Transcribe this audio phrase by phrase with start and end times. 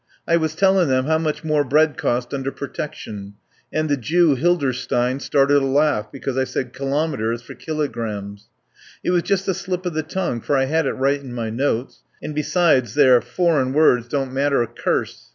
[0.27, 3.35] I was tellin' them how much more bread cost under Protection,
[3.71, 8.47] and the Jew Hilderstein started a laugh because I said kilometres for kilogrammes.
[9.03, 11.51] It was just a slip o' the tongue, for I had it right in my
[11.51, 15.29] notes, and besides there furrin' words don't matter a curse.